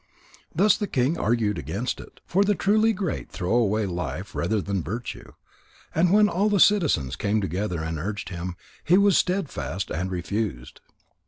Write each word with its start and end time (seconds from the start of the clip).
Thus 0.51 0.77
the 0.77 0.87
king 0.87 1.15
argued 1.19 1.59
against 1.59 1.99
it. 1.99 2.21
For 2.25 2.43
the 2.43 2.55
truly 2.55 2.91
great 2.91 3.29
throw 3.29 3.53
away 3.53 3.85
life 3.85 4.33
rather 4.33 4.59
than 4.59 4.81
virtue. 4.81 5.33
And 5.93 6.11
when 6.11 6.27
all 6.27 6.49
the 6.49 6.59
citizens 6.59 7.15
came 7.15 7.39
together 7.39 7.83
and 7.83 7.99
urged 7.99 8.29
him, 8.29 8.55
he 8.83 8.97
was 8.97 9.15
steadfast 9.15 9.91
and 9.91 10.09
refused. 10.09 10.79